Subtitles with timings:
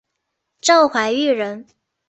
[0.61, 1.67] 赵怀玉人。